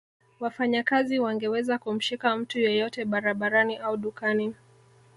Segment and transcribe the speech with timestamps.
[0.39, 4.55] Wafanyakazi wangeweza kumshika mtu yeyote barabarani au dukani